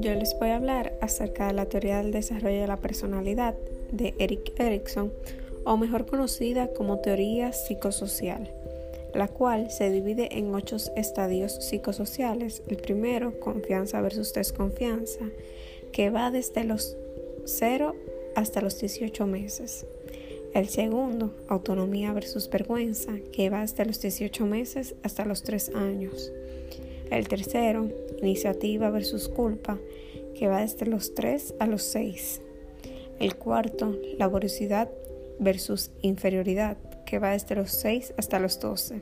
yo 0.00 0.14
les 0.14 0.38
voy 0.38 0.50
a 0.50 0.56
hablar 0.56 0.96
acerca 1.00 1.48
de 1.48 1.54
la 1.54 1.66
teoría 1.66 1.98
del 1.98 2.12
desarrollo 2.12 2.60
de 2.60 2.66
la 2.66 2.76
personalidad 2.76 3.54
de 3.90 4.14
Eric 4.18 4.58
Erikson, 4.58 5.12
o 5.64 5.76
mejor 5.76 6.06
conocida 6.06 6.68
como 6.68 7.00
teoría 7.00 7.52
psicosocial, 7.52 8.50
la 9.14 9.28
cual 9.28 9.70
se 9.70 9.90
divide 9.90 10.38
en 10.38 10.54
ocho 10.54 10.76
estadios 10.96 11.52
psicosociales. 11.64 12.62
El 12.68 12.76
primero, 12.76 13.38
confianza 13.40 14.00
versus 14.00 14.32
desconfianza, 14.32 15.26
que 15.92 16.10
va 16.10 16.30
desde 16.30 16.64
los 16.64 16.96
0 17.44 17.96
hasta 18.34 18.60
los 18.60 18.78
18 18.78 19.26
meses. 19.26 19.86
El 20.54 20.68
segundo, 20.68 21.34
autonomía 21.48 22.12
versus 22.12 22.48
vergüenza, 22.48 23.12
que 23.32 23.50
va 23.50 23.62
desde 23.62 23.84
los 23.84 24.00
18 24.00 24.46
meses 24.46 24.94
hasta 25.02 25.24
los 25.24 25.42
3 25.42 25.74
años. 25.74 26.32
El 27.10 27.28
tercero, 27.28 27.88
iniciativa 28.20 28.90
versus 28.90 29.28
culpa, 29.28 29.78
que 30.38 30.46
va 30.46 30.60
desde 30.60 30.86
los 30.86 31.14
3 31.14 31.54
a 31.58 31.66
los 31.66 31.82
6. 31.82 32.40
El 33.18 33.34
cuarto, 33.34 33.96
laboriosidad 34.18 34.88
versus 35.40 35.90
inferioridad, 36.02 36.76
que 37.04 37.18
va 37.18 37.32
desde 37.32 37.56
los 37.56 37.72
6 37.72 38.14
hasta 38.16 38.38
los 38.38 38.60
12. 38.60 39.00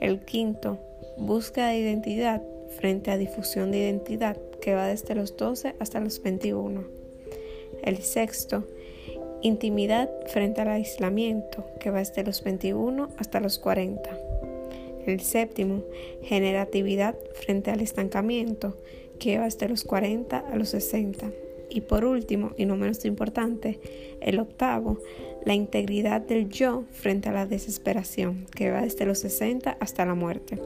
El 0.00 0.20
quinto, 0.20 0.78
búsqueda 1.16 1.68
de 1.68 1.78
identidad 1.78 2.42
frente 2.76 3.10
a 3.10 3.18
difusión 3.18 3.70
de 3.70 3.78
identidad, 3.78 4.36
que 4.60 4.74
va 4.74 4.88
desde 4.88 5.14
los 5.14 5.36
12 5.36 5.76
hasta 5.78 6.00
los 6.00 6.20
21. 6.22 6.84
El 7.84 7.98
sexto, 7.98 8.66
intimidad 9.42 10.10
frente 10.26 10.62
al 10.62 10.68
aislamiento, 10.68 11.64
que 11.78 11.90
va 11.90 11.98
desde 11.98 12.24
los 12.24 12.42
21 12.42 13.10
hasta 13.18 13.38
los 13.38 13.58
40. 13.58 14.18
El 15.06 15.20
séptimo, 15.20 15.82
generatividad 16.22 17.14
frente 17.34 17.70
al 17.70 17.80
estancamiento, 17.80 18.76
que 19.20 19.38
va 19.38 19.44
desde 19.44 19.68
los 19.68 19.84
40 19.84 20.38
a 20.38 20.56
los 20.56 20.70
60. 20.70 21.30
Y 21.68 21.82
por 21.82 22.04
último, 22.04 22.50
y 22.56 22.64
no 22.64 22.76
menos 22.76 23.04
importante, 23.04 23.78
el 24.20 24.40
octavo, 24.40 24.98
la 25.44 25.54
integridad 25.54 26.20
del 26.20 26.48
yo 26.48 26.82
frente 26.90 27.28
a 27.28 27.32
la 27.32 27.46
desesperación, 27.46 28.46
que 28.52 28.72
va 28.72 28.82
desde 28.82 29.06
los 29.06 29.20
60 29.20 29.76
hasta 29.78 30.04
la 30.04 30.16
muerte. 30.16 30.58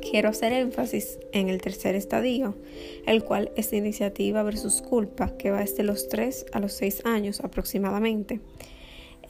Quiero 0.00 0.28
hacer 0.28 0.52
énfasis 0.52 1.18
en 1.32 1.48
el 1.48 1.60
tercer 1.60 1.94
estadio, 1.94 2.54
el 3.06 3.24
cual 3.24 3.50
es 3.56 3.72
iniciativa 3.72 4.42
versus 4.42 4.82
culpa, 4.82 5.36
que 5.36 5.50
va 5.50 5.60
desde 5.60 5.82
los 5.82 6.08
3 6.08 6.46
a 6.52 6.60
los 6.60 6.72
6 6.74 7.04
años 7.04 7.40
aproximadamente, 7.40 8.40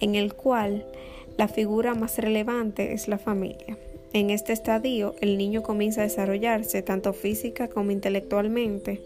en 0.01 0.15
el 0.15 0.35
cual 0.35 0.87
la 1.39 1.49
figura 1.49 1.95
más 1.95 2.19
relevante 2.19 2.93
es 2.93 3.09
la 3.09 3.19
familia. 3.19 3.79
En 4.13 4.31
este 4.31 4.53
estadio, 4.53 5.15
el 5.21 5.39
niño 5.39 5.63
comienza 5.63 6.01
a 6.01 6.05
desarrollarse 6.05 6.83
tanto 6.83 7.13
física 7.13 7.69
como 7.69 7.93
intelectualmente, 7.93 9.01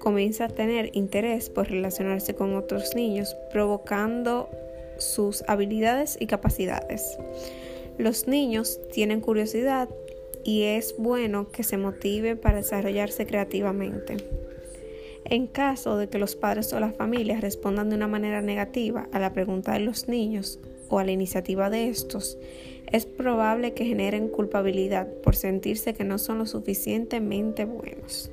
comienza 0.00 0.46
a 0.46 0.48
tener 0.48 0.90
interés 0.94 1.48
por 1.48 1.70
relacionarse 1.70 2.34
con 2.34 2.56
otros 2.56 2.96
niños, 2.96 3.36
provocando 3.52 4.48
sus 4.98 5.44
habilidades 5.46 6.16
y 6.18 6.26
capacidades. 6.26 7.16
Los 7.98 8.26
niños 8.26 8.80
tienen 8.92 9.20
curiosidad 9.20 9.88
y 10.42 10.62
es 10.62 10.96
bueno 10.98 11.50
que 11.52 11.62
se 11.62 11.76
motive 11.76 12.34
para 12.34 12.56
desarrollarse 12.56 13.26
creativamente. 13.26 14.16
En 15.24 15.46
caso 15.46 15.96
de 15.96 16.08
que 16.08 16.18
los 16.18 16.34
padres 16.34 16.72
o 16.72 16.80
la 16.80 16.90
familia 16.90 17.40
respondan 17.40 17.90
de 17.90 17.96
una 17.96 18.08
manera 18.08 18.42
negativa 18.42 19.08
a 19.12 19.20
la 19.20 19.32
pregunta 19.32 19.74
de 19.74 19.80
los 19.80 20.08
niños 20.08 20.58
o 20.88 20.98
a 20.98 21.04
la 21.04 21.12
iniciativa 21.12 21.70
de 21.70 21.88
estos, 21.88 22.38
es 22.92 23.06
probable 23.06 23.74
que 23.74 23.84
generen 23.84 24.28
culpabilidad 24.28 25.06
por 25.22 25.36
sentirse 25.36 25.94
que 25.94 26.04
no 26.04 26.18
son 26.18 26.38
lo 26.38 26.46
suficientemente 26.46 27.64
buenos. 27.64 28.30